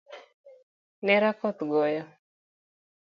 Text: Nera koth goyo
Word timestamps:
Nera 1.05 1.29
koth 1.39 1.61
goyo 1.71 2.03